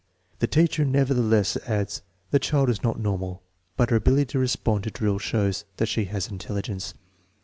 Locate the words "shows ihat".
5.19-5.87